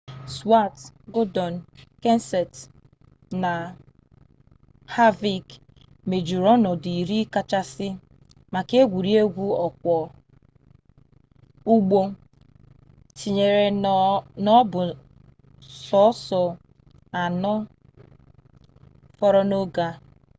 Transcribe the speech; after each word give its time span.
stewart 0.33 0.77
gordon 1.13 1.53
kenseth 2.03 2.57
na 3.43 3.53
harvick 4.93 5.47
mejuru 6.09 6.45
onodu 6.55 6.89
iri 7.01 7.19
kachasi 7.33 7.87
maka 8.53 8.73
egwuregwu 8.83 9.45
okwo 9.65 9.97
ugbo 11.73 12.01
tinyere 13.17 13.65
na 14.45 14.49
o 14.59 14.61
bu 14.71 14.81
so 15.83 16.01
oso 16.09 16.43
ano 17.23 17.53
foro 19.17 19.41
n'oge 19.49 19.81
a 19.89 19.91